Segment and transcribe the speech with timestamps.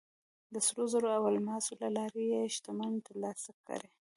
[0.53, 3.87] د سرو زرو او الماسو له لارې یې شتمنۍ ترلاسه کړې.